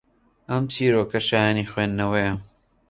ئەم 0.49 0.63
چیرۆکە 0.73 1.19
شایەنی 1.27 1.69
خوێندنەوەیە 1.71 2.33